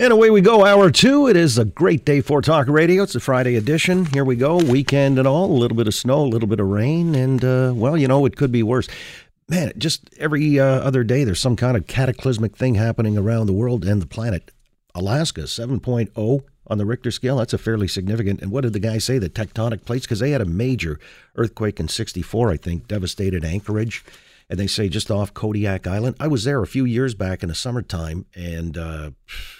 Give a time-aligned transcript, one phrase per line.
[0.00, 1.26] And away we go, hour two.
[1.26, 3.02] It is a great day for talk radio.
[3.02, 4.04] It's a Friday edition.
[4.04, 5.46] Here we go, weekend and all.
[5.46, 8.24] A little bit of snow, a little bit of rain, and uh, well, you know,
[8.24, 8.86] it could be worse.
[9.48, 13.52] Man, just every uh, other day, there's some kind of cataclysmic thing happening around the
[13.52, 14.52] world and the planet.
[14.94, 17.38] Alaska, 7.0 on the Richter scale.
[17.38, 18.40] That's a fairly significant.
[18.40, 19.18] And what did the guy say?
[19.18, 20.06] The tectonic plates?
[20.06, 21.00] Because they had a major
[21.34, 24.04] earthquake in 64, I think, devastated Anchorage
[24.48, 26.16] and they say just off Kodiak Island.
[26.18, 29.10] I was there a few years back in the summertime and, uh,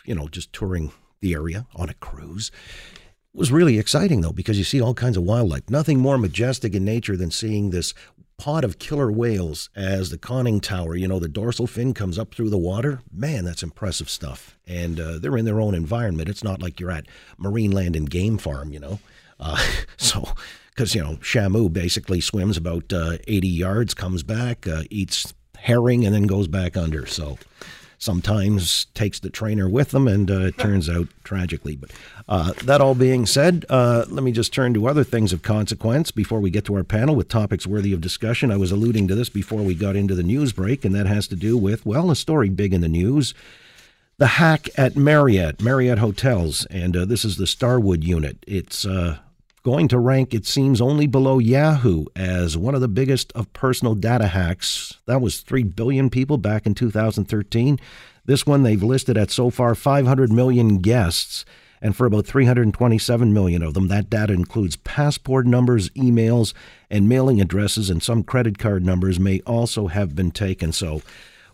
[0.04, 2.50] you know, just touring the area on a cruise.
[3.34, 5.68] It was really exciting, though, because you see all kinds of wildlife.
[5.68, 7.92] Nothing more majestic in nature than seeing this
[8.38, 12.34] pod of killer whales as the conning tower, you know, the dorsal fin comes up
[12.34, 13.00] through the water.
[13.12, 14.56] Man, that's impressive stuff.
[14.66, 16.28] And uh, they're in their own environment.
[16.28, 17.06] It's not like you're at
[17.38, 19.00] Marineland and Game Farm, you know.
[19.40, 19.60] Uh,
[19.96, 20.28] so
[20.78, 26.06] because you know Shamu basically swims about uh, 80 yards, comes back, uh, eats herring,
[26.06, 27.04] and then goes back under.
[27.04, 27.36] So
[27.98, 31.74] sometimes takes the trainer with them, and uh, it turns out tragically.
[31.74, 31.90] But
[32.28, 36.12] uh, that all being said, uh, let me just turn to other things of consequence
[36.12, 38.52] before we get to our panel with topics worthy of discussion.
[38.52, 41.26] I was alluding to this before we got into the news break, and that has
[41.28, 43.34] to do with well, a story big in the news.
[44.18, 48.44] The hack at Marriott, Marriott Hotels, and uh, this is the Starwood unit.
[48.46, 48.86] It's
[49.68, 53.94] going to rank, it seems, only below Yahoo as one of the biggest of personal
[53.94, 54.98] data hacks.
[55.04, 57.78] That was 3 billion people back in 2013.
[58.24, 61.44] This one they've listed at so far 500 million guests.
[61.82, 66.54] And for about 327 million of them, that data includes passport numbers, emails,
[66.88, 70.72] and mailing addresses, and some credit card numbers may also have been taken.
[70.72, 71.02] So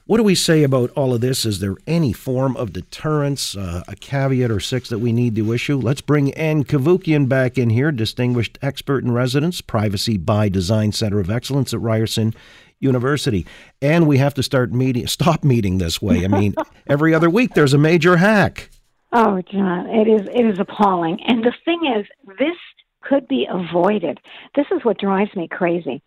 [0.07, 1.47] what do we say about all of this?
[1.47, 5.53] Is there any form of deterrence, uh, a caveat or six that we need to
[5.53, 5.79] issue?
[5.79, 11.21] Let's bring Ann Cavoukian back in here, distinguished expert in residence, Privacy by Design Center
[11.21, 12.35] of Excellence at Ryerson
[12.81, 13.47] University.
[13.81, 16.23] And we have to start meeting, stop meeting this way.
[16.25, 16.55] I mean,
[16.87, 18.69] every other week there's a major hack.
[19.11, 21.19] Oh, John, it is it is appalling.
[21.27, 22.07] And the thing is,
[22.39, 22.57] this
[23.01, 24.21] could be avoided.
[24.55, 26.03] This is what drives me crazy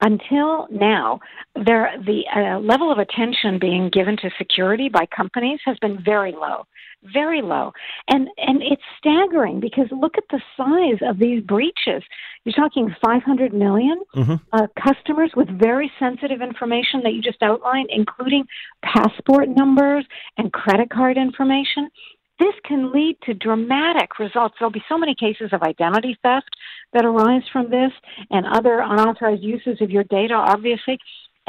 [0.00, 1.20] until now,
[1.54, 6.32] there the uh, level of attention being given to security by companies has been very
[6.32, 6.66] low,
[7.02, 7.72] very low,
[8.08, 12.02] and and it's staggering because look at the size of these breaches.
[12.44, 14.34] You're talking 500 million mm-hmm.
[14.52, 18.44] uh, customers with very sensitive information that you just outlined, including
[18.84, 20.04] passport numbers
[20.36, 21.88] and credit card information
[22.38, 24.56] this can lead to dramatic results.
[24.58, 26.50] There'll be so many cases of identity theft
[26.92, 27.92] that arise from this
[28.30, 30.98] and other unauthorized uses of your data, obviously.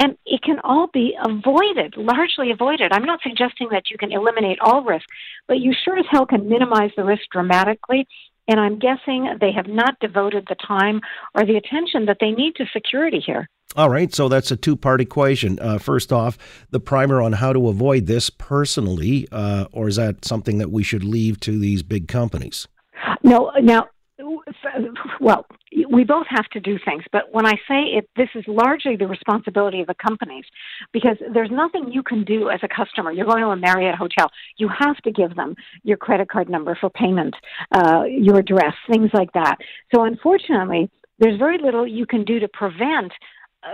[0.00, 2.92] And it can all be avoided, largely avoided.
[2.92, 5.06] I'm not suggesting that you can eliminate all risk,
[5.48, 8.06] but you sure as hell can minimize the risk dramatically.
[8.46, 11.00] And I'm guessing they have not devoted the time
[11.34, 13.48] or the attention that they need to security here.
[13.76, 15.58] All right, so that's a two part equation.
[15.60, 16.38] Uh, first off,
[16.70, 20.82] the primer on how to avoid this personally, uh, or is that something that we
[20.82, 22.66] should leave to these big companies?
[23.22, 23.88] No, now,
[25.20, 25.46] well,
[25.90, 29.06] we both have to do things, but when I say it, this is largely the
[29.06, 30.44] responsibility of the companies
[30.92, 33.12] because there's nothing you can do as a customer.
[33.12, 36.76] You're going to a Marriott hotel, you have to give them your credit card number
[36.80, 37.34] for payment,
[37.72, 39.56] uh, your address, things like that.
[39.94, 43.12] So, unfortunately, there's very little you can do to prevent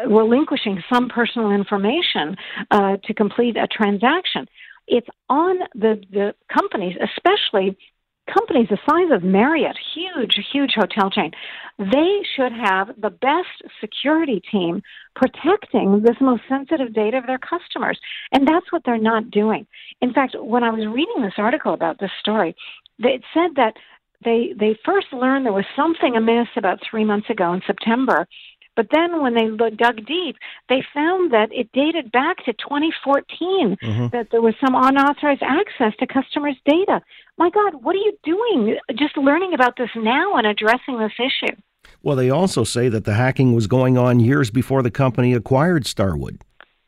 [0.09, 2.37] relinquishing some personal information
[2.71, 4.47] uh, to complete a transaction.
[4.87, 7.77] It's on the, the companies, especially
[8.33, 11.31] companies the size of Marriott, huge, huge hotel chain,
[11.78, 14.83] they should have the best security team
[15.15, 17.99] protecting this most sensitive data of their customers.
[18.33, 19.67] And that's what they're not doing.
[20.00, 22.55] In fact, when I was reading this article about this story,
[22.99, 23.75] it said that
[24.25, 28.26] they they first learned there was something amiss about three months ago in September
[28.76, 30.37] but then when they dug deep,
[30.69, 34.06] they found that it dated back to 2014, mm-hmm.
[34.12, 37.00] that there was some unauthorized access to customers' data.
[37.38, 41.55] My God, what are you doing just learning about this now and addressing this issue?
[42.03, 45.87] Well, they also say that the hacking was going on years before the company acquired
[45.87, 46.43] Starwood.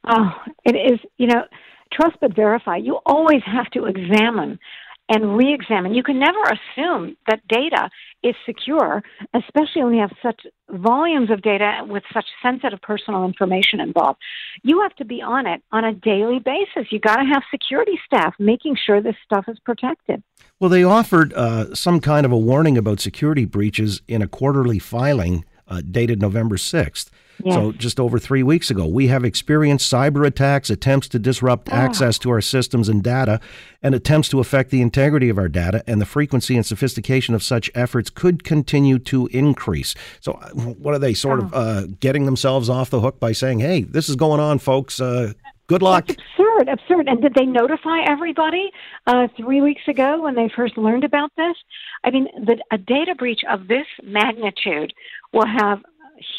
[0.06, 0.30] Oh,
[0.64, 1.44] it is, you know,
[1.92, 2.76] trust but verify.
[2.76, 4.58] You always have to examine
[5.08, 5.94] and re examine.
[5.94, 7.90] You can never assume that data
[8.22, 9.02] is secure,
[9.34, 14.18] especially when you have such volumes of data with such sensitive personal information involved.
[14.62, 16.90] You have to be on it on a daily basis.
[16.90, 20.22] You got to have security staff making sure this stuff is protected.
[20.58, 24.78] Well, they offered uh, some kind of a warning about security breaches in a quarterly
[24.78, 27.10] filing uh, dated November 6th.
[27.44, 27.54] Yes.
[27.54, 31.74] So, just over three weeks ago, we have experienced cyber attacks, attempts to disrupt oh.
[31.76, 33.40] access to our systems and data,
[33.82, 37.42] and attempts to affect the integrity of our data, and the frequency and sophistication of
[37.42, 39.94] such efforts could continue to increase.
[40.20, 41.44] So, uh, what are they sort oh.
[41.44, 45.00] of uh, getting themselves off the hook by saying, hey, this is going on, folks?
[45.00, 45.32] Uh,
[45.66, 46.06] good luck.
[46.06, 47.08] That's absurd, absurd.
[47.08, 48.70] And did they notify everybody
[49.06, 51.56] uh, three weeks ago when they first learned about this?
[52.04, 54.92] I mean, the, a data breach of this magnitude
[55.32, 55.80] will have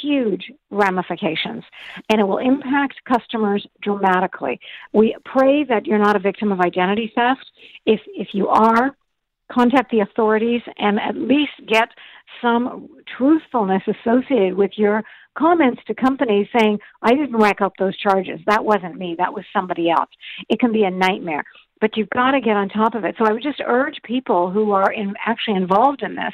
[0.01, 1.63] huge ramifications
[2.09, 4.59] and it will impact customers dramatically.
[4.93, 7.45] We pray that you're not a victim of identity theft.
[7.85, 8.95] If, if you are,
[9.51, 11.89] contact the authorities and at least get
[12.41, 15.03] some truthfulness associated with your
[15.37, 18.39] comments to companies saying, I didn't rack up those charges.
[18.47, 19.15] That wasn't me.
[19.17, 20.09] That was somebody else.
[20.49, 21.43] It can be a nightmare
[21.79, 23.15] but you've got to get on top of it.
[23.17, 26.33] So I would just urge people who are in, actually involved in this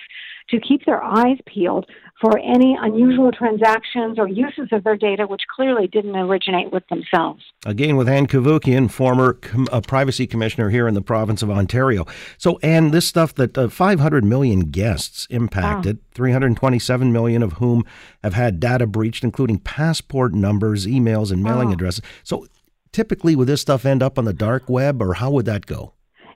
[0.49, 1.85] to keep their eyes peeled
[2.21, 7.43] for any unusual transactions or uses of their data which clearly didn't originate with themselves.
[7.65, 12.05] Again, with Ann Cavoukian, former com- uh, privacy commissioner here in the province of Ontario.
[12.37, 16.07] So, Ann, this stuff that uh, 500 million guests impacted, oh.
[16.13, 17.83] 327 million of whom
[18.23, 21.73] have had data breached, including passport numbers, emails, and mailing oh.
[21.73, 22.01] addresses.
[22.23, 22.47] So,
[22.91, 25.92] typically would this stuff end up on the dark web or how would that go?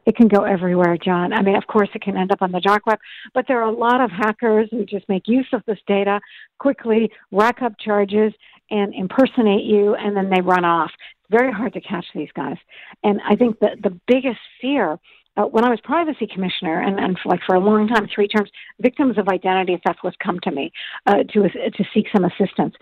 [0.07, 1.33] It can go everywhere, John.
[1.33, 2.97] I mean, of course, it can end up on the dark web,
[3.33, 6.21] but there are a lot of hackers who just make use of this data,
[6.59, 8.33] quickly rack up charges,
[8.71, 10.91] and impersonate you, and then they run off.
[10.95, 12.55] It's very hard to catch these guys.
[13.03, 14.97] And I think that the biggest fear
[15.35, 18.29] uh, when I was privacy commissioner, and, and for like for a long time, three
[18.29, 18.49] terms,
[18.81, 20.71] victims of identity theft would come to me
[21.05, 22.73] uh, to to seek some assistance,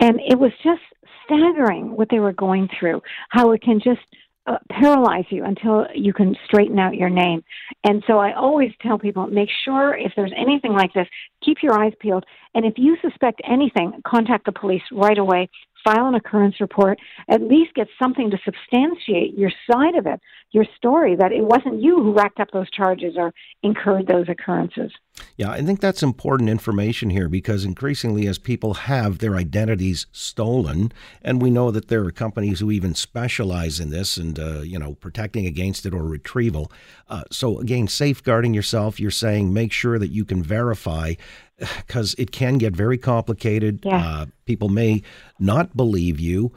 [0.00, 0.80] and it was just
[1.24, 4.00] staggering what they were going through, how it can just
[4.46, 7.42] uh, paralyze you until you can straighten out your name.
[7.84, 11.06] And so I always tell people make sure if there's anything like this,
[11.44, 12.24] keep your eyes peeled.
[12.54, 15.48] And if you suspect anything, contact the police right away
[15.84, 16.98] file an occurrence report,
[17.28, 20.20] at least get something to substantiate your side of it,
[20.52, 23.32] your story, that it wasn't you who racked up those charges or
[23.62, 24.92] incurred those occurrences.
[25.36, 30.92] Yeah, I think that's important information here because increasingly, as people have their identities stolen,
[31.22, 34.78] and we know that there are companies who even specialize in this and, uh, you
[34.78, 36.70] know, protecting against it or retrieval.
[37.08, 41.14] Uh, so, again, safeguarding yourself, you're saying make sure that you can verify
[41.86, 43.80] because it can get very complicated.
[43.84, 43.96] Yeah.
[43.96, 45.02] Uh, people may
[45.38, 46.52] not believe you.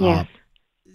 [0.00, 0.26] Uh, yes.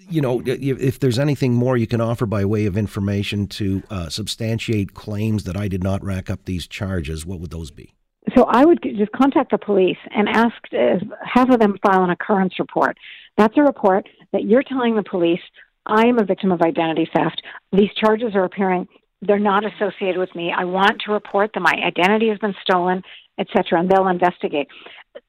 [0.09, 4.09] You know, if there's anything more you can offer by way of information to uh,
[4.09, 7.93] substantiate claims that I did not rack up these charges, what would those be?
[8.35, 12.09] So I would just contact the police and ask uh, half of them file an
[12.09, 12.97] occurrence report.
[13.37, 15.41] That's a report that you're telling the police
[15.85, 17.41] I am a victim of identity theft.
[17.73, 18.87] These charges are appearing.
[19.21, 20.53] They're not associated with me.
[20.55, 23.03] I want to report that my identity has been stolen
[23.37, 24.67] etc., and they'll investigate.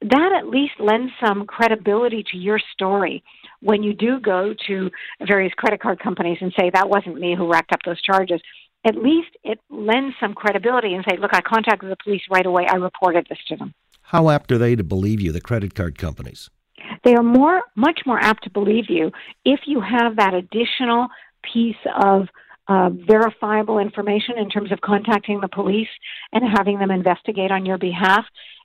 [0.03, 3.23] That at least lends some credibility to your story
[3.65, 4.91] when you do go to
[5.27, 8.41] various credit card companies and say, that wasn't me who racked up those charges.
[8.87, 12.67] At least it lends some credibility and say, look, I contacted the police right away.
[12.69, 13.73] I reported this to them.
[14.03, 16.51] How apt are they to believe you, the credit card companies?
[17.05, 19.11] They are more, much more apt to believe you
[19.47, 21.09] if you have that additional
[21.53, 22.29] piece of
[22.69, 25.89] uh, verifiable information in terms of contacting the police
[26.33, 28.25] and having them investigate on your behalf,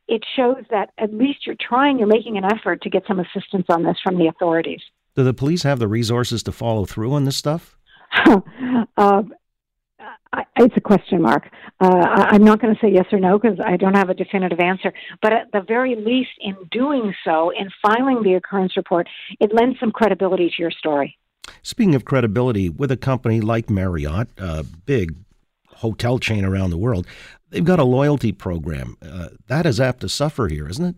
[0.10, 3.68] it shows that at least you're trying, you're making an effort to get some assistance
[3.70, 4.82] on this from the authorities.
[5.16, 7.78] Do the police have the resources to follow through on this stuff?
[8.98, 9.24] uh,
[10.32, 11.50] I, it's a question mark.
[11.80, 14.60] Uh, I'm not going to say yes or no because I don't have a definitive
[14.60, 14.94] answer.
[15.22, 19.08] But at the very least, in doing so, in filing the occurrence report,
[19.40, 21.18] it lends some credibility to your story.
[21.62, 25.16] Speaking of credibility, with a company like Marriott, a big
[25.80, 27.08] hotel chain around the world,
[27.50, 28.96] they've got a loyalty program.
[29.02, 30.96] Uh, that is apt to suffer here, isn't it?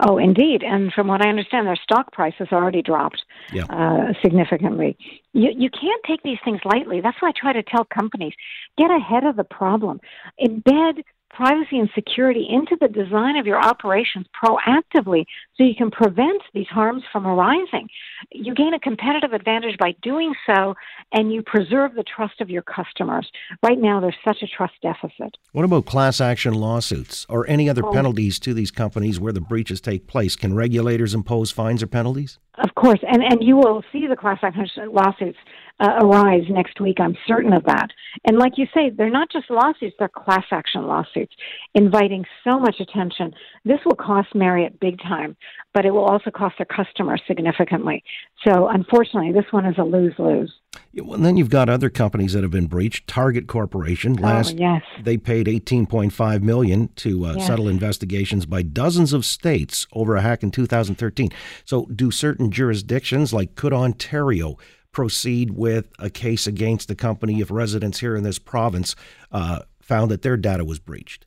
[0.00, 0.62] Oh, indeed.
[0.62, 3.64] And from what I understand, their stock price has already dropped yeah.
[3.64, 4.96] uh, significantly.
[5.32, 7.00] You, you can't take these things lightly.
[7.00, 8.34] That's why I try to tell companies
[8.76, 10.00] get ahead of the problem,
[10.40, 15.24] embed privacy and security into the design of your operations proactively
[15.56, 17.88] so you can prevent these harms from arising.
[18.32, 20.74] You gain a competitive advantage by doing so
[21.12, 23.30] and you preserve the trust of your customers.
[23.62, 25.36] Right now, there's such a trust deficit.
[25.52, 27.92] What about class action lawsuits or any other oh.
[27.92, 30.36] penalties to these companies where the breaches take place?
[30.36, 32.38] Can regulators impose fines or penalties?
[32.58, 35.38] Of course, and, and you will see the class action lawsuits
[35.78, 36.98] uh, arise next week.
[37.00, 37.88] I'm certain of that.
[38.24, 41.34] And like you say, they're not just lawsuits; they're class action lawsuits,
[41.74, 43.34] inviting so much attention.
[43.64, 45.36] This will cost Marriott big time,
[45.74, 48.02] but it will also cost their customers significantly.
[48.46, 50.52] So, unfortunately, this one is a lose lose.
[50.92, 53.06] Yeah, well, then you've got other companies that have been breached.
[53.06, 54.82] Target Corporation oh, last oh, yes.
[55.02, 57.46] they paid 18.5 million to uh, yes.
[57.46, 61.30] settle investigations by dozens of states over a hack in 2013.
[61.66, 64.56] So, do certain jurisdictions like could Ontario
[64.96, 68.96] proceed with a case against the company if residents here in this province
[69.30, 71.26] uh, found that their data was breached?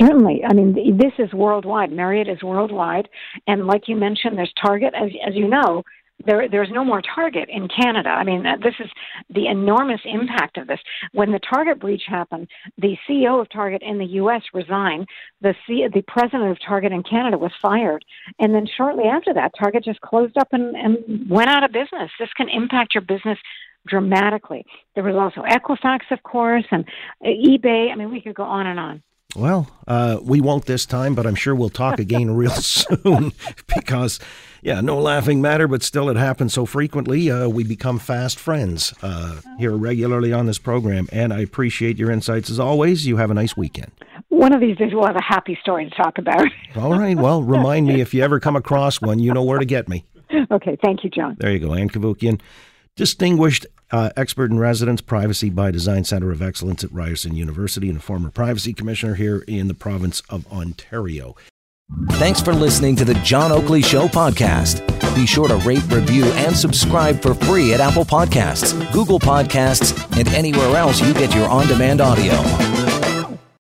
[0.00, 0.42] Certainly.
[0.44, 1.92] I mean, this is worldwide.
[1.92, 3.08] Marriott is worldwide.
[3.46, 4.94] And like you mentioned, there's Target.
[4.96, 5.84] As, as you know,
[6.24, 8.10] there, there's no more Target in Canada.
[8.10, 8.90] I mean, this is
[9.28, 10.80] the enormous impact of this.
[11.12, 12.48] When the Target breach happened,
[12.78, 14.42] the CEO of Target in the U.S.
[14.52, 15.06] resigned.
[15.40, 18.04] The C, the president of Target in Canada was fired,
[18.38, 22.10] and then shortly after that, Target just closed up and, and went out of business.
[22.18, 23.38] This can impact your business
[23.86, 24.64] dramatically.
[24.94, 26.84] There was also Equifax, of course, and
[27.24, 27.90] uh, eBay.
[27.90, 29.02] I mean, we could go on and on.
[29.36, 33.32] Well, uh, we won't this time, but I'm sure we'll talk again real soon
[33.74, 34.18] because,
[34.62, 37.30] yeah, no laughing matter, but still it happens so frequently.
[37.30, 42.10] Uh, we become fast friends uh, here regularly on this program, and I appreciate your
[42.10, 43.06] insights as always.
[43.06, 43.92] You have a nice weekend.
[44.28, 46.46] One of these days we'll have a happy story to talk about.
[46.76, 47.16] All right.
[47.16, 50.04] Well, remind me if you ever come across one, you know where to get me.
[50.50, 50.78] Okay.
[50.82, 51.36] Thank you, John.
[51.38, 51.74] There you go.
[51.74, 52.40] Ann Cavoukian,
[52.96, 57.98] distinguished uh, expert in residence, Privacy by Design Center of Excellence at Ryerson University, and
[57.98, 61.36] a former privacy commissioner here in the province of Ontario.
[62.12, 64.86] Thanks for listening to the John Oakley Show podcast.
[65.14, 70.28] Be sure to rate, review, and subscribe for free at Apple Podcasts, Google Podcasts, and
[70.28, 73.09] anywhere else you get your on demand audio.